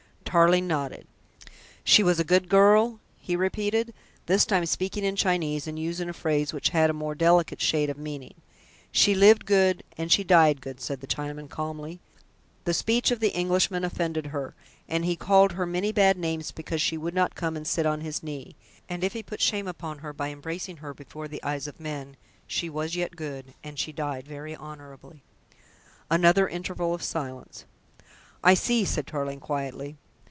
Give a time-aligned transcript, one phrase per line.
[0.23, 1.07] Tarling nodded.
[1.83, 3.93] "She was a good girl?" he repeated,
[4.27, 7.89] this time speaking in Chinese and using a phrase which had a more delicate shade
[7.89, 8.35] of meaning.
[8.93, 11.99] "She lived good and she died good," said the Chinaman calmly.
[12.63, 14.55] "The speech of the Englishman offended her,
[14.87, 17.99] and he called her many bad names because she would not come and sit on
[17.99, 18.55] his knee;
[18.87, 22.15] and if he put shame upon her by embracing her before the eyes of men,
[22.47, 25.25] she was yet good, and she died very honourably."
[26.09, 27.65] Another interval of silence.
[28.41, 29.97] "I see," said Tarling quietly.